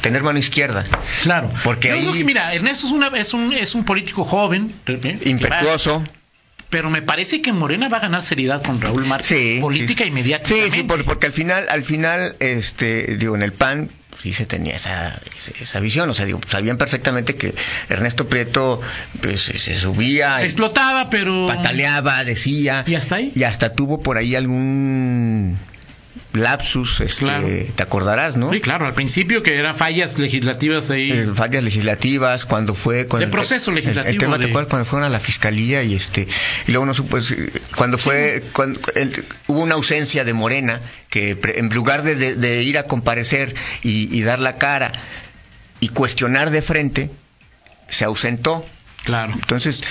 tener 0.00 0.22
mano 0.22 0.38
izquierda. 0.38 0.84
Claro. 1.22 1.50
Porque 1.62 1.88
Yo 1.88 1.94
ahí- 1.94 2.00
creo 2.00 2.12
que, 2.14 2.24
mira, 2.24 2.54
Ernesto 2.54 2.86
es, 2.86 2.92
una, 2.94 3.08
es, 3.08 3.34
un, 3.34 3.52
es 3.52 3.74
un 3.74 3.84
político 3.84 4.24
joven. 4.24 4.72
Impetuoso. 5.24 6.02
Pero 6.70 6.90
me 6.90 7.02
parece 7.02 7.42
que 7.42 7.52
Morena 7.52 7.88
va 7.88 7.98
a 7.98 8.00
ganar 8.00 8.22
seriedad 8.22 8.62
con 8.62 8.80
Raúl 8.80 9.04
Márquez. 9.06 9.28
Sí, 9.28 9.58
política 9.60 10.04
sí. 10.04 10.08
y 10.10 10.12
mediáticamente. 10.12 10.70
Sí, 10.72 10.78
sí, 10.78 10.82
por- 10.86 11.04
porque 11.04 11.26
al 11.26 11.32
final, 11.32 11.66
al 11.68 11.84
final, 11.84 12.36
este, 12.40 13.16
digo, 13.16 13.34
en 13.36 13.42
el 13.42 13.52
PAN 13.52 13.90
sí 14.22 14.32
se 14.32 14.46
tenía 14.46 14.74
esa, 14.74 15.20
esa, 15.38 15.52
esa 15.62 15.80
visión, 15.80 16.08
o 16.10 16.14
sea, 16.14 16.24
digo, 16.24 16.40
sabían 16.48 16.78
perfectamente 16.78 17.36
que 17.36 17.54
Ernesto 17.88 18.28
Prieto 18.28 18.80
pues, 19.20 19.42
se, 19.42 19.58
se 19.58 19.78
subía, 19.78 20.42
Explotaba, 20.42 21.10
pero. 21.10 21.46
pataleaba, 21.46 22.24
decía, 22.24 22.82
¿Y 22.86 22.94
hasta 22.94 23.16
ahí? 23.16 23.30
y 23.36 23.44
hasta 23.44 23.74
tuvo 23.74 24.00
por 24.02 24.16
ahí 24.18 24.34
algún 24.34 25.55
lapsus, 26.36 27.00
este, 27.00 27.20
Claro. 27.24 27.46
te 27.74 27.82
acordarás, 27.82 28.36
¿no? 28.36 28.52
Sí, 28.52 28.60
claro, 28.60 28.86
al 28.86 28.94
principio 28.94 29.42
que 29.42 29.58
eran 29.58 29.76
fallas 29.76 30.18
legislativas 30.18 30.90
ahí. 30.90 31.10
Eh, 31.12 31.28
fallas 31.34 31.62
legislativas 31.64 32.44
cuando 32.44 32.74
fue 32.74 33.06
cuando 33.06 33.26
De 33.26 33.32
proceso 33.32 33.70
el- 33.70 33.76
legislativo 33.76 34.10
el, 34.12 34.18
tema 34.18 34.38
de- 34.38 34.44
te 34.44 34.50
acuerdas 34.50 34.70
cuando 34.70 34.86
fueron 34.86 35.06
a 35.06 35.10
la 35.10 35.20
fiscalía 35.20 35.82
y 35.82 35.94
este 35.94 36.28
y 36.66 36.70
luego 36.72 36.86
no 36.86 36.94
supo 36.94 37.18
eh, 37.18 37.22
cuando 37.76 37.98
fue 37.98 38.42
cuando 38.52 38.80
el- 38.94 39.24
hubo 39.48 39.62
una 39.62 39.74
ausencia 39.74 40.24
de 40.24 40.32
Morena 40.32 40.80
que 41.10 41.36
pre- 41.36 41.58
en 41.58 41.68
lugar 41.70 42.02
de, 42.02 42.14
de- 42.14 42.34
de 42.36 42.62
ir 42.62 42.78
a 42.78 42.84
comparecer 42.84 43.54
y, 43.82 44.14
y 44.16 44.22
dar 44.22 44.38
la 44.40 44.56
cara 44.56 44.92
y 45.80 45.88
cuestionar 45.88 46.50
de 46.50 46.62
frente 46.62 47.10
se 47.88 48.04
ausentó 48.04 48.64
Claro. 49.04 49.32
entonces 49.34 49.82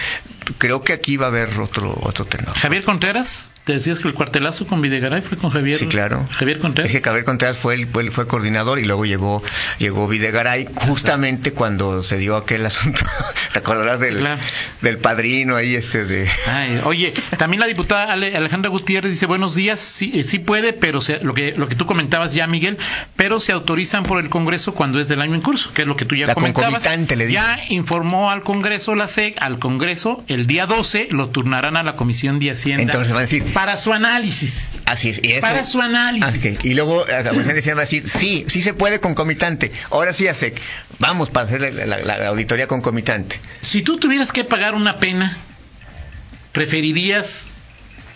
creo 0.58 0.84
que 0.84 0.94
aquí 0.94 1.18
va 1.18 1.26
a 1.28 1.30
haber 1.30 1.50
otro 1.60 1.98
otro 2.04 2.26
tenor 2.26 2.54
Javier 2.56 2.84
Contreras, 2.84 3.52
te 3.66 3.74
decías 3.74 3.98
que 3.98 4.08
el 4.08 4.14
cuartelazo 4.14 4.68
con 4.68 4.80
Videgaray 4.82 5.22
fue 5.24 5.40
con 5.40 5.50
Javier. 5.50 5.80
Sí, 5.80 5.88
claro. 5.88 6.28
Javier 6.32 6.60
Contreras. 6.60 6.92
Es 6.92 6.98
que 6.98 7.04
Javier 7.04 7.26
Contreras 7.26 7.58
fue, 7.58 7.74
el, 7.74 7.88
fue, 7.88 8.12
fue 8.12 8.28
coordinador 8.28 8.78
y 8.78 8.84
luego 8.86 9.06
llegó 9.06 9.42
llegó 9.80 10.08
Videgaray 10.08 10.68
justamente 10.86 11.52
cuando 11.52 12.04
se 12.04 12.18
dio 12.20 12.36
aquel 12.38 12.64
asunto. 12.66 13.02
¿Te 13.54 13.58
acordarás 13.60 14.00
del, 14.00 14.18
Claro. 14.20 14.40
del 14.82 15.00
padrino 15.00 15.56
ahí 15.56 15.74
este 15.74 16.06
de... 16.06 16.30
Ay, 16.48 16.80
oye, 16.84 17.14
también 17.40 17.60
la 17.60 17.66
diputada 17.66 18.12
Ale- 18.14 18.38
Alejandra 18.38 18.70
Gutiérrez 18.70 19.12
dice 19.12 19.26
buenos 19.26 19.56
días, 19.56 19.80
sí, 19.82 20.12
eh, 20.14 20.24
sí 20.24 20.38
puede, 20.38 20.72
pero 20.74 21.02
se- 21.02 21.24
lo 21.24 21.34
que 21.34 21.54
lo 21.54 21.68
que 21.68 21.76
tú 21.76 21.88
comentabas 21.88 22.34
ya, 22.34 22.46
Miguel, 22.46 22.78
pero 23.16 23.40
se 23.40 23.52
autorizan 23.52 24.04
por 24.04 24.20
el 24.24 24.30
Congreso 24.30 24.76
cuando 24.76 25.00
es 25.00 25.08
del 25.08 25.22
año 25.22 25.34
en 25.34 25.42
curso, 25.42 25.74
que 25.74 25.82
es 25.82 25.88
lo 25.88 25.96
que 25.96 26.06
tú 26.06 26.14
ya 26.16 26.28
La 26.28 26.36
comentabas. 26.36 26.70
concomitante, 26.72 27.16
le 27.16 27.26
dije. 27.26 27.34
Ya 27.40 27.60
informó 27.70 28.30
al 28.30 28.44
Congreso 28.44 28.94
la 28.94 29.08
SEC, 29.08 29.38
al 29.42 29.58
Congreso 29.58 30.24
el 30.36 30.46
día 30.48 30.66
12 30.68 31.08
lo 31.12 31.30
turnarán 31.30 31.76
a 31.78 31.84
la 31.84 31.96
Comisión 31.96 32.40
de 32.40 32.52
Hacienda. 32.52 32.84
Entonces 32.84 33.10
van 33.12 33.20
a 33.20 33.22
decir, 33.22 33.44
Para 33.54 33.78
su 33.78 33.92
análisis. 33.94 34.72
Así 34.86 35.10
es. 35.10 35.20
Y 35.24 35.32
eso- 35.32 35.42
Para 35.42 35.66
su 35.66 35.82
análisis. 35.82 36.58
Ah. 36.58 36.62
Y 36.64 36.74
luego 36.76 37.02
a 37.02 37.24
continuación 37.24 37.56
decían, 37.56 37.78
va 37.78 37.82
a 37.82 37.86
decir, 37.86 38.08
sí, 38.08 38.46
sí 38.48 38.62
se 38.62 38.74
puede 38.74 39.00
concomitante. 39.00 39.72
Ahora 39.92 40.14
sí 40.14 40.28
hace, 40.28 40.54
vamos 41.00 41.30
para 41.32 41.48
hacer 41.48 41.62
la, 41.74 41.86
la- 41.86 41.98
la 42.20 42.28
auditoría 42.28 42.68
concomitante. 42.68 43.40
Si 43.62 43.82
tú 43.82 43.98
tuvieras 43.98 44.32
que 44.32 44.44
pagar 44.44 44.76
una 44.76 44.98
pena, 44.98 45.36
¿preferirías 46.52 47.50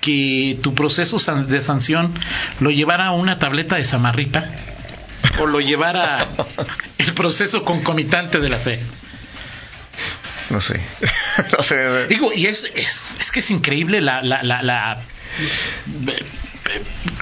que 0.02 0.58
tu 0.62 0.74
proceso 0.76 1.18
de 1.44 1.62
sanción 1.62 2.14
lo 2.60 2.70
llevara 2.72 3.08
a 3.08 3.12
una 3.12 3.38
tableta 3.40 3.76
de 3.76 3.84
samarripa 3.84 4.46
o 5.42 5.46
lo 5.46 5.60
llevara 5.60 6.18
el 6.98 7.14
proceso 7.14 7.66
concomitante 7.66 8.40
de 8.40 8.50
la 8.50 8.60
C? 8.60 8.80
No 10.52 10.62
sé. 10.62 10.80
no 11.58 11.64
sé. 11.64 12.08
Digo, 12.08 12.32
y 12.34 12.48
es, 12.48 12.70
es, 12.76 13.18
es 13.20 13.32
que 13.32 13.40
es 13.40 13.50
increíble 13.52 14.02
la, 14.02 14.22
la, 14.24 14.42
la, 14.44 14.62
la- 14.64 15.02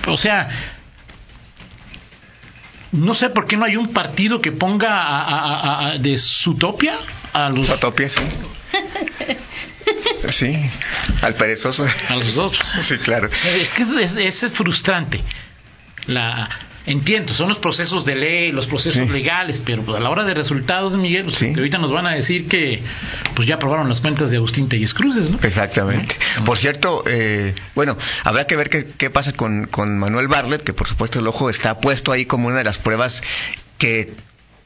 o 0.07 0.17
sea, 0.17 0.49
no 2.93 3.13
sé 3.13 3.29
por 3.29 3.47
qué 3.47 3.57
no 3.57 3.65
hay 3.65 3.75
un 3.75 3.91
partido 3.93 4.41
que 4.41 4.51
ponga 4.51 5.01
a, 5.01 5.21
a- 5.21 5.59
a- 5.59 5.87
a- 5.91 5.97
de 5.97 6.17
Zootopia 6.17 6.93
a 7.33 7.49
los, 7.49 7.69
Utopía, 7.69 8.09
sí. 8.09 8.21
Sí, 10.29 10.57
al 11.21 11.35
perezoso. 11.35 11.85
a 12.09 12.15
los 12.15 12.37
otros. 12.37 12.67
Sí, 12.81 12.97
claro. 12.97 13.29
Es 13.31 13.73
que 13.73 13.83
es, 13.83 14.15
es- 14.15 14.43
es 14.43 14.51
frustrante. 14.53 15.21
La, 16.07 16.49
entiendo, 16.87 17.33
son 17.33 17.49
los 17.49 17.59
procesos 17.59 18.03
de 18.05 18.15
ley, 18.15 18.51
los 18.51 18.65
procesos 18.65 19.05
Sí. 19.07 19.13
legales, 19.13 19.61
pero 19.63 19.83
pues, 19.83 19.97
a 19.97 20.01
la 20.01 20.09
hora 20.09 20.23
de 20.23 20.33
resultados, 20.33 20.97
Miguel, 20.97 21.25
pues, 21.25 21.37
Sí. 21.37 21.53
ahorita 21.55 21.77
nos 21.77 21.91
van 21.91 22.07
a 22.07 22.11
decir 22.13 22.47
que 22.47 22.81
pues 23.35 23.47
ya 23.47 23.55
aprobaron 23.55 23.87
las 23.89 24.01
cuentas 24.01 24.31
de 24.31 24.37
Agustín 24.37 24.67
Telles 24.69 24.93
Cruces, 24.95 25.29
¿no? 25.29 25.37
Exactamente. 25.43 26.15
Por 26.45 26.57
cierto, 26.57 27.03
eh, 27.05 27.53
bueno, 27.75 27.97
habrá 28.23 28.47
que 28.47 28.55
ver 28.55 28.69
qué, 28.69 28.87
qué 28.97 29.09
pasa 29.09 29.33
con, 29.33 29.67
con 29.67 29.99
Manuel 29.99 30.27
Barlet, 30.27 30.63
que 30.63 30.73
por 30.73 30.87
supuesto 30.87 31.19
el 31.19 31.27
ojo 31.27 31.49
está 31.49 31.79
puesto 31.79 32.11
ahí 32.11 32.25
como 32.25 32.47
una 32.47 32.57
de 32.57 32.63
las 32.63 32.77
pruebas 32.77 33.21
que, 33.77 34.13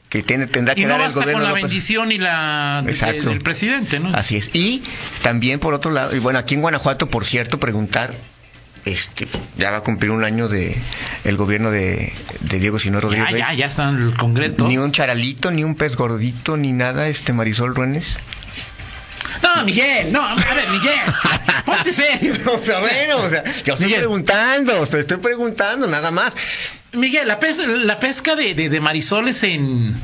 que 0.08 0.22
tiene, 0.22 0.46
tendrá 0.46 0.74
Y 0.74 0.76
que 0.76 0.82
no 0.82 0.88
dar 0.90 1.00
el 1.00 1.06
basta 1.06 1.20
gobierno 1.20 1.40
con 1.40 1.44
la 1.44 1.48
López. 1.50 1.62
bendición 1.64 2.12
y 2.12 2.18
la 2.18 2.82
de- 2.84 3.20
del 3.22 3.40
presidente, 3.40 3.98
¿no? 3.98 4.10
Así 4.14 4.36
es. 4.36 4.50
Y 4.54 4.82
también 5.22 5.58
por 5.58 5.74
otro 5.74 5.90
lado, 5.90 6.14
y 6.14 6.18
bueno, 6.18 6.38
aquí 6.38 6.54
en 6.54 6.60
Guanajuato, 6.60 7.08
por 7.08 7.24
cierto, 7.24 7.58
preguntar, 7.58 8.14
este, 8.84 9.28
ya 9.56 9.70
va 9.70 9.78
a 9.78 9.80
cumplir 9.82 10.10
un 10.10 10.24
año 10.24 10.48
de 10.48 10.76
el 11.24 11.36
gobierno 11.36 11.70
de, 11.70 12.12
de 12.40 12.58
Diego 12.58 12.78
ya, 13.00 13.00
Rodríguez. 13.00 13.38
ya, 13.38 13.52
ya 13.54 13.66
está 13.66 13.88
en 13.88 13.96
el 14.08 14.14
Congreso. 14.16 14.66
Ni 14.68 14.78
un 14.78 14.92
charalito, 14.92 15.50
ni 15.50 15.64
un 15.64 15.74
pez 15.74 15.96
gordito, 15.96 16.56
ni 16.56 16.72
nada, 16.72 17.08
este 17.08 17.32
Marisol 17.32 17.74
Ruénes. 17.74 18.18
No, 19.42 19.64
Miguel, 19.64 20.12
no, 20.12 20.22
a 20.22 20.34
ver, 20.34 20.68
Miguel, 20.72 20.98
ponte 21.64 21.92
serio. 21.92 22.34
o 22.60 22.64
sea, 22.64 22.80
bueno, 22.80 23.16
o 23.18 23.28
sea, 23.30 23.42
yo 23.44 23.72
estoy 23.74 23.86
Miguel. 23.86 24.00
preguntando, 24.00 24.86
te 24.86 25.00
estoy 25.00 25.16
preguntando, 25.18 25.86
nada 25.86 26.10
más. 26.10 26.34
Miguel, 26.92 27.26
la, 27.26 27.38
pes- 27.40 27.66
la 27.66 27.98
pesca 27.98 28.36
de, 28.36 28.54
de, 28.54 28.68
de 28.68 28.80
marisoles 28.80 29.42
en, 29.44 29.94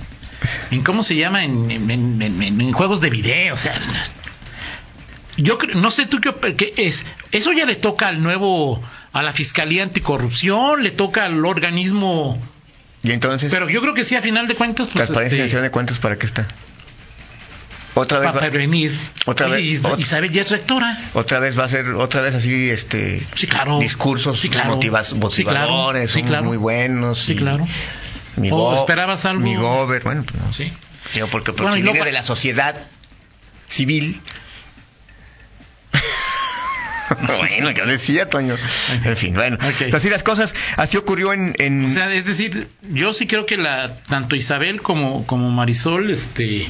en. 0.70 0.82
¿Cómo 0.82 1.02
se 1.02 1.14
llama? 1.16 1.44
En, 1.44 1.70
en, 1.70 1.90
en- 1.90 2.22
en- 2.22 2.60
en 2.60 2.72
juegos 2.72 3.00
de 3.00 3.10
video, 3.10 3.54
o 3.54 3.56
sea. 3.58 3.74
Yo 5.38 5.56
creo- 5.56 5.76
no 5.76 5.90
sé 5.90 6.04
tú 6.06 6.20
qué, 6.20 6.34
qué 6.56 6.74
es. 6.76 7.04
Eso 7.32 7.52
ya 7.52 7.64
le 7.64 7.74
toca 7.76 8.08
al 8.08 8.22
nuevo. 8.22 8.82
a 9.10 9.22
la 9.22 9.32
Fiscalía 9.32 9.82
Anticorrupción, 9.84 10.82
le 10.84 10.90
toca 10.90 11.24
al 11.24 11.44
organismo. 11.46 12.38
Y 13.02 13.10
entonces, 13.12 13.50
Pero 13.50 13.68
yo 13.70 13.80
creo 13.80 13.94
que 13.94 14.04
sí, 14.04 14.14
a 14.14 14.20
final 14.22 14.46
de 14.46 14.54
cuentas, 14.54 14.86
pues. 14.88 14.96
transparencia 14.96 15.42
este, 15.44 15.60
de 15.62 15.70
cuentas, 15.70 15.98
¿para 15.98 16.16
qué 16.16 16.26
está? 16.26 16.46
Otra 17.94 18.18
vez, 18.18 18.28
para 18.32 18.44
va, 18.46 18.50
prevenir. 18.50 18.96
Otra 19.24 19.46
Oye, 19.46 19.56
vez- 19.56 19.64
Is- 19.64 19.82
ot- 19.82 19.98
Isabel 19.98 20.30
ya 20.30 20.42
es 20.42 20.50
rectora. 20.50 20.96
otra 21.14 21.38
vez 21.40 21.58
va 21.58 21.64
a 21.64 21.68
ser, 21.68 21.86
otra 21.94 22.20
vez 22.20 22.34
así, 22.34 22.68
este, 22.70 23.26
Sí, 23.34 23.46
claro. 23.48 23.78
discursos 23.80 24.38
Sí, 24.38 24.50
claro. 24.50 24.76
motivas- 24.76 25.14
motivadores, 25.14 26.10
Sí, 26.10 26.18
somos 26.18 26.28
claro. 26.30 26.44
muy 26.44 26.56
buenos. 26.58 27.18
Sí, 27.24 27.32
y 27.32 27.36
claro. 27.36 27.66
Mi 28.36 28.50
¿O 28.52 28.76
esperabas 28.76 29.24
algo? 29.24 29.40
Mi 29.42 29.56
gober, 29.56 30.02
bueno, 30.04 30.22
pues 30.22 30.40
no. 30.44 30.52
Sí. 30.52 30.70
Digo, 31.14 31.26
porque, 31.28 31.52
porque 31.52 31.70
Bueno, 31.70 31.92
viene 31.92 32.04
de 32.04 32.12
la 32.12 32.22
sociedad 32.22 32.76
civil. 33.68 34.20
bueno, 37.38 37.70
yo 37.70 37.86
decía, 37.86 38.28
Toño. 38.28 38.54
En 39.04 39.16
fin, 39.16 39.34
bueno. 39.34 39.56
Ok. 39.56 39.94
Así 39.94 40.08
las 40.10 40.22
cosas, 40.22 40.54
así 40.76 40.96
ocurrió 40.96 41.32
en... 41.32 41.54
en- 41.58 41.84
O 41.84 41.88
sea, 41.88 42.12
es 42.12 42.24
decir, 42.26 42.68
yo 42.82 43.14
sí 43.14 43.26
creo 43.26 43.46
que 43.46 43.56
la 43.56 43.96
tanto 44.08 44.36
Isabel 44.36 44.82
como, 44.82 45.26
como 45.26 45.50
Marisol, 45.50 46.10
este. 46.10 46.68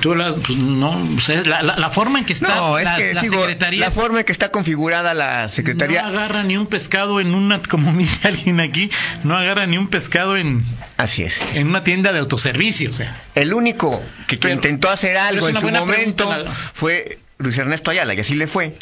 Tú 0.00 0.14
las, 0.14 0.36
pues, 0.36 0.56
no, 0.58 0.90
o 1.16 1.20
sea, 1.20 1.42
la, 1.42 1.60
la- 1.60 1.76
la 1.76 1.90
forma 1.90 2.20
en 2.20 2.24
que 2.24 2.32
está 2.32 2.54
no, 2.54 2.78
es 2.78 2.84
la, 2.84 2.96
que 2.96 3.14
la 3.14 3.20
sigo, 3.20 3.40
secretaría 3.40 3.80
la 3.80 3.90
forma 3.90 4.20
en 4.20 4.26
que 4.26 4.30
está 4.30 4.50
configurada 4.52 5.12
la 5.12 5.48
secretaría, 5.48 6.02
no 6.02 6.08
agarra 6.10 6.44
ni 6.44 6.56
un 6.56 6.66
pescado 6.68 7.18
en 7.18 7.34
una, 7.34 7.60
como 7.62 7.92
dice 7.98 8.28
alguien 8.28 8.60
aquí, 8.60 8.90
no 9.24 9.36
agarra 9.36 9.66
ni 9.66 9.76
un 9.76 9.88
pescado 9.88 10.36
en, 10.36 10.62
así 10.98 11.24
es. 11.24 11.40
en 11.54 11.66
una 11.66 11.82
tienda 11.82 12.12
de 12.12 12.20
autoservicio, 12.20 12.90
o 12.90 12.92
sea. 12.92 13.12
El 13.34 13.52
único 13.52 14.00
que, 14.28 14.38
intentó 14.52 14.88
hacer 14.88 15.16
algo 15.16 15.48
en 15.48 15.56
su 15.56 15.68
momento 15.68 16.32
fue 16.72 17.18
Luis 17.38 17.56
Ernesto 17.58 17.90
Ayala, 17.90 18.14
y 18.14 18.20
así 18.20 18.34
le 18.34 18.46
fue. 18.46 18.76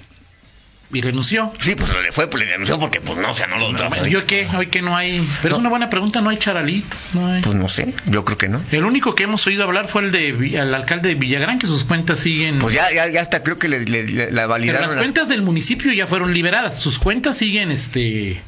Y 0.93 1.01
renunció. 1.01 1.53
Sí, 1.59 1.75
pues 1.75 1.91
le 1.93 2.13
fue, 2.13 2.29
pues 2.31 2.45
le 2.45 2.49
denunció 2.49 2.79
porque, 2.79 3.01
pues 3.01 3.19
no, 3.19 3.33
o 3.33 3.35
sea, 3.35 3.49
no 3.49 3.59
lo... 3.59 3.73
Bueno, 3.89 4.07
¿Yo 4.07 4.25
qué? 4.25 4.47
Hoy 4.57 4.69
que 4.69 4.83
no 4.83 4.97
hay. 4.97 5.19
Pero 5.43 5.55
es 5.55 5.59
No. 5.59 5.63
una 5.63 5.69
buena 5.69 5.91
pregunta, 5.91 6.21
no 6.21 6.31
hay 6.31 6.37
charalitos, 6.37 6.97
no 7.13 7.27
hay. 7.27 7.43
Pues 7.43 7.57
no 7.57 7.69
sé, 7.69 7.93
yo 8.07 8.25
creo 8.25 8.39
que 8.39 8.47
no. 8.49 8.63
El 8.71 8.85
único 8.85 9.17
que 9.17 9.25
hemos 9.25 9.45
oído 9.49 9.65
hablar 9.65 9.89
fue 9.89 10.03
el 10.03 10.13
de 10.13 10.29
el 10.61 10.73
alcalde 10.73 11.09
de 11.09 11.15
Villagrán, 11.17 11.59
que 11.59 11.67
sus 11.67 11.83
cuentas 11.83 12.21
siguen. 12.21 12.61
Pues 12.61 12.73
ya, 12.73 12.93
ya, 12.95 13.09
ya 13.09 13.21
hasta 13.21 13.43
creo 13.43 13.59
que 13.59 13.67
le, 13.67 13.85
le- 13.85 14.05
le- 14.05 14.31
la 14.31 14.43
Pero 14.43 14.49
validaron. 14.49 14.83
las 14.83 14.91
las- 14.93 14.99
cuentas 15.03 15.29
del 15.29 15.43
municipio 15.43 15.93
ya 15.93 16.07
fueron 16.07 16.33
liberadas. 16.33 16.79
Sus 16.79 17.01
cuentas 17.01 17.37
siguen, 17.37 17.73
este. 17.73 18.41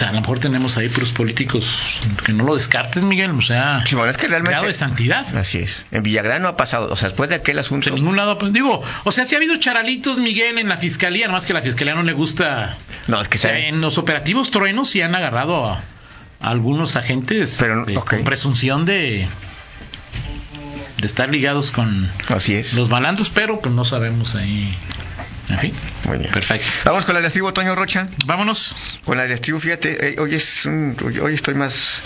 Sea, 0.00 0.08
a 0.08 0.12
lo 0.12 0.20
mejor 0.20 0.38
tenemos 0.38 0.76
ahí 0.78 0.88
puros 0.88 1.12
políticos 1.12 2.00
que 2.24 2.32
no 2.32 2.44
lo 2.44 2.54
descartes, 2.54 3.02
Miguel. 3.02 3.30
O 3.32 3.42
sea, 3.42 3.84
Sí, 3.86 3.94
bueno, 3.94 4.10
es 4.10 4.16
que 4.16 4.28
realmente... 4.28 4.52
grado 4.52 4.66
de 4.66 4.74
santidad. 4.74 5.36
Así 5.36 5.58
es. 5.58 5.84
En 5.90 6.02
Villagrán 6.02 6.42
no 6.42 6.48
ha 6.48 6.56
pasado, 6.56 6.90
o 6.92 6.96
sea, 6.96 7.08
después 7.08 7.28
de 7.30 7.36
aquel 7.36 7.58
asunto... 7.58 7.88
En 7.90 7.96
ningún 7.96 8.16
lado, 8.16 8.38
pues 8.38 8.52
digo, 8.52 8.82
o 9.04 9.12
sea, 9.12 9.26
si 9.26 9.34
ha 9.34 9.38
habido 9.38 9.56
charalitos, 9.58 10.18
Miguel, 10.18 10.58
en 10.58 10.68
la 10.68 10.76
fiscalía, 10.78 11.26
nomás 11.26 11.44
que 11.46 11.52
a 11.52 11.56
la 11.56 11.62
fiscalía 11.62 11.94
no 11.94 12.02
le 12.02 12.12
gusta. 12.14 12.76
No, 13.08 13.20
es 13.20 13.28
que 13.28 13.38
O 13.38 13.40
sea, 13.40 13.58
en 13.58 13.80
los 13.80 13.98
operativos 13.98 14.50
truenos 14.50 14.88
sí 14.90 15.02
han 15.02 15.14
agarrado 15.14 15.66
a, 15.70 15.76
a 15.78 15.82
algunos 16.50 16.96
agentes 16.96 17.56
Pero, 17.60 17.84
de- 17.84 17.96
ok. 17.98 18.08
con 18.10 18.24
presunción 18.24 18.84
de 18.86 19.28
de 20.98 21.06
estar 21.06 21.30
ligados 21.30 21.70
con 21.70 22.10
Así 22.28 22.54
es. 22.54 22.74
los 22.74 22.90
malandros, 22.90 23.30
pero 23.30 23.60
pues 23.60 23.74
no 23.74 23.84
sabemos 23.86 24.34
ahí. 24.34 24.76
En 25.50 25.58
fin, 25.58 25.74
Muy 26.04 26.18
bien. 26.18 26.30
perfecto. 26.32 26.66
Vamos 26.84 27.04
con 27.04 27.14
la 27.14 27.20
del 27.20 27.26
estribo, 27.26 27.52
Toño 27.52 27.74
Rocha. 27.74 28.08
Vámonos. 28.24 28.74
Con 29.04 29.16
la 29.16 29.24
del 29.24 29.32
estribo, 29.32 29.58
fíjate, 29.58 30.10
eh, 30.10 30.16
hoy 30.18 30.34
es 30.36 30.64
un, 30.64 30.96
hoy- 31.22 31.34
estoy 31.34 31.54
más 31.54 32.02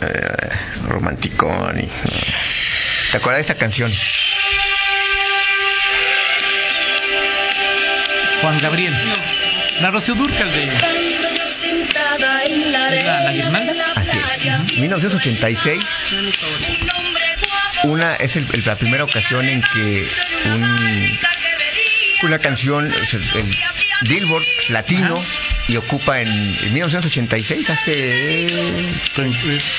eh, 0.00 0.48
romanticón. 0.88 1.78
Y, 1.80 1.88
¿Te 3.10 3.16
acuerdas 3.16 3.38
de 3.38 3.40
esta 3.52 3.54
canción? 3.56 3.92
Juan 8.40 8.58
Gabriel. 8.60 8.94
La 9.80 9.90
Rocío 9.90 10.14
Durcal 10.14 10.52
de. 10.52 10.62
Sentada 10.62 12.44
en 12.44 12.72
la 12.72 12.86
Así 13.96 14.48
es. 14.48 14.78
1986, 14.78 15.82
un 16.12 16.26
hombre 16.90 17.24
guapo 17.48 17.88
una 17.88 18.14
es 18.16 18.36
el- 18.36 18.46
el- 18.52 18.64
la 18.64 18.76
primera 18.76 19.04
ocasión 19.04 19.48
en 19.48 19.62
que 19.62 20.06
un, 20.46 21.18
una 22.22 22.38
canción, 22.38 22.86
el 22.92 23.44
Billboard 24.08 24.44
latino, 24.68 25.22
y 25.68 25.76
ocupa 25.76 26.20
en, 26.20 26.28
en 26.28 26.72
1986, 26.74 27.70
hace 27.70 28.46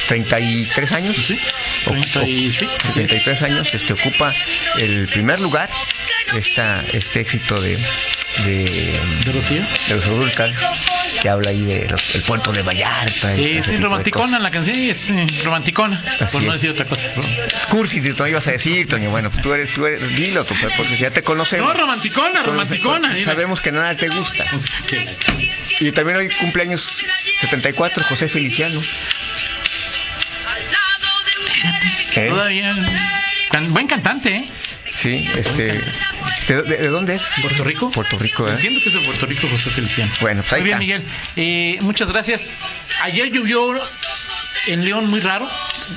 33 0.07 0.91
años. 0.93 1.15
Sí, 1.17 1.37
O- 1.85 1.89
30 1.91 2.27
y- 2.27 2.49
o- 2.49 2.51
sí, 2.53 2.67
así 2.79 2.89
es. 2.89 2.93
33 3.07 3.41
años, 3.43 3.73
este 3.73 3.93
ocupa 3.93 4.33
el 4.79 5.07
primer 5.07 5.39
lugar 5.39 5.69
esta, 6.33 6.83
este 6.93 7.21
éxito 7.21 7.59
de 7.61 7.77
de, 8.45 8.99
¿De 9.23 9.31
Rocío? 9.31 9.65
de 9.87 9.95
los 9.95 10.07
que 11.21 11.29
habla 11.29 11.49
ahí 11.49 11.63
del 11.63 12.21
puerto 12.25 12.51
de 12.51 12.61
Vallarta. 12.61 13.35
Sí, 13.35 13.61
sí, 13.63 13.71
de 13.71 13.77
romanticona 13.77 14.39
la 14.39 14.51
canción, 14.51 14.75
sí, 14.75 14.89
es 14.89 15.09
eh, 15.09 15.27
romanticona, 15.43 16.01
Así 16.19 16.33
por 16.33 16.43
no 16.43 16.53
es. 16.53 16.61
decir 16.61 16.71
otra 16.71 16.85
cosa. 16.85 17.07
Cursi, 17.69 18.01
tú 18.13 18.25
ibas 18.25 18.47
a 18.47 18.51
decir, 18.51 18.87
Toño. 18.87 19.09
Bueno, 19.09 19.29
pues 19.29 19.41
tú 19.41 19.53
eres, 19.53 19.73
tú 19.73 19.85
eres, 19.85 20.15
dilo, 20.15 20.43
tú, 20.45 20.55
pues, 20.59 20.73
porque 20.75 20.97
ya 20.97 21.11
te 21.11 21.23
conocemos. 21.23 21.73
No, 21.73 21.79
romanticona, 21.79 22.43
romanticona. 22.43 23.15
Sabemos 23.23 23.61
que 23.61 23.71
nada 23.71 23.95
te 23.95 24.09
gusta. 24.09 24.45
Y 25.79 25.91
también 25.91 26.17
hoy 26.17 26.29
cumpleaños 26.29 27.03
74, 27.39 28.03
José 28.05 28.29
Feliciano. 28.29 28.81
¿Eh? 32.15 32.29
Todavía. 32.29 32.73
buen 33.69 33.87
cantante, 33.87 34.29
¿eh? 34.35 34.49
Sí, 34.95 35.27
este. 35.35 35.81
¿De, 36.47 36.61
de- 36.63 36.77
de 36.77 36.87
dónde 36.87 37.15
es? 37.15 37.23
¿Puerto 37.41 37.63
Rico? 37.63 37.91
Puerto 37.91 38.17
Rico, 38.17 38.47
¿eh? 38.47 38.51
Entiendo 38.53 38.79
que 38.81 38.87
es 38.89 38.93
de 38.95 39.01
Puerto 39.01 39.25
Rico, 39.25 39.47
José 39.49 39.69
Feliciano. 39.69 40.11
Bueno, 40.21 40.41
pues 40.41 40.53
ahí 40.53 40.61
Muy 40.61 40.65
bien, 40.85 41.01
está. 41.01 41.01
Miguel. 41.35 41.75
Eh, 41.75 41.77
muchas 41.81 42.11
gracias. 42.11 42.47
Ayer 43.03 43.31
llovió 43.31 43.73
En 44.67 44.83
León 44.83 45.07
muy 45.11 45.19
raro, 45.19 45.47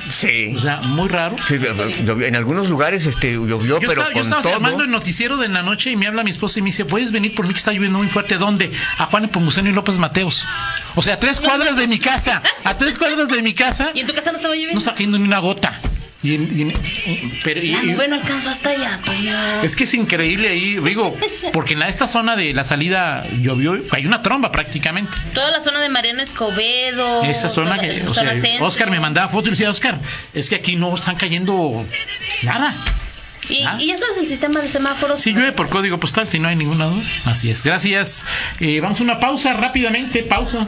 Sí. 0.09 0.53
o 0.55 0.59
sea, 0.59 0.77
muy 0.81 1.07
raro. 1.09 1.35
Sí, 1.47 1.55
llovió- 1.57 2.27
en 2.27 2.35
algunos 2.35 2.69
lugares 2.69 3.07
este 3.07 3.31
llovió, 3.33 3.79
Yo 3.79 3.79
pero 3.79 3.91
estaba, 3.93 4.09
yo 4.09 4.13
con 4.13 4.21
estaba 4.23 4.41
todo. 4.43 4.53
llamando 4.53 4.83
el 4.83 4.91
noticiero 4.91 5.37
de 5.37 5.47
la 5.49 5.63
noche 5.63 5.89
y 5.89 5.95
me 5.95 6.05
habla 6.05 6.23
mi 6.23 6.29
esposa 6.29 6.59
y 6.59 6.61
me 6.61 6.67
dice, 6.67 6.85
¿puedes 6.85 7.11
venir 7.11 7.33
por 7.33 7.47
mí 7.47 7.53
que 7.53 7.57
está 7.57 7.71
lloviendo 7.71 7.97
muy 7.97 8.09
fuerte? 8.09 8.35
¿Dónde? 8.37 8.69
A 8.99 9.07
Juan 9.07 9.23
Epomuceno 9.25 9.69
y 9.69 9.73
López 9.73 9.97
Mateos. 9.97 10.45
O 10.93 11.01
sea, 11.01 11.15
a 11.15 11.19
tres 11.19 11.39
cuadras 11.39 11.77
de 11.77 11.87
mi 11.87 11.97
casa. 11.97 12.43
A 12.63 12.77
tres 12.77 12.99
cuadras 12.99 13.27
de 13.29 13.41
mi 13.41 13.53
casa 13.55 13.89
¿Y 13.95 14.01
en 14.01 14.07
tu 14.07 14.13
casa 14.13 14.31
no 14.31 14.37
estaba 14.37 14.53
no 14.53 14.59
lloviendo? 14.59 14.77
está 14.79 14.91
cayendo 14.93 15.17
ni 15.17 15.23
una 15.25 15.39
gota. 15.39 15.79
Y, 16.21 16.33
y 16.33 16.73
pero, 17.45 17.61
y- 17.63 17.71
La 17.71 17.83
y- 17.83 17.87
nube 17.91 18.07
no 18.09 18.15
alcanzó 18.17 18.49
hasta 18.49 18.71
allá, 18.71 18.99
Toño. 19.05 19.61
es 19.63 19.75
que 19.77 19.85
es 19.85 19.93
increíble 19.93 20.49
ahí, 20.49 20.75
digo, 20.83 21.17
porque 21.53 21.73
en 21.75 21.81
esta 21.83 22.07
zona 22.09 22.35
de 22.35 22.53
la 22.53 22.65
salida 22.65 23.25
llovió, 23.41 23.81
hay 23.91 24.05
una 24.05 24.21
tromba 24.21 24.51
prácticamente. 24.51 25.17
Toda 25.33 25.49
la 25.51 25.61
zona 25.61 25.79
de 25.79 25.87
Mariano 25.87 26.21
Escobedo. 26.21 27.23
Esa 27.23 27.47
zona 27.47 27.77
toda- 27.77 27.87
que, 27.87 28.03
o 28.05 28.13
zona 28.13 28.31
sea, 28.33 28.41
centro. 28.41 28.65
Oscar 28.65 28.91
me 28.91 28.99
mandaba 28.99 29.29
fotos 29.29 29.47
y 29.47 29.51
decía, 29.51 29.69
Oscar, 29.69 29.97
es 30.33 30.49
que 30.49 30.55
aquí 30.55 30.75
no 30.75 30.93
están 30.95 31.15
cayendo 31.15 31.85
nada. 32.43 32.75
Y, 33.47 33.63
Ah. 33.63 33.77
y 33.79 33.87
ya 33.87 33.97
sabes 33.97 34.17
el 34.17 34.27
sistema 34.27 34.59
de 34.59 34.69
semáforos. 34.69 35.21
Si 35.21 35.31
llueve 35.31 35.53
por 35.53 35.69
código 35.69 35.99
postal, 36.01 36.27
si 36.27 36.37
no 36.37 36.49
hay 36.49 36.55
ninguna 36.57 36.85
duda. 36.87 37.01
Así 37.25 37.49
es, 37.49 37.63
gracias. 37.63 38.25
Eh, 38.59 38.79
vamos 38.81 38.99
a 38.99 39.03
una 39.03 39.19
pausa 39.21 39.53
rápidamente, 39.53 40.21
pausa. 40.23 40.67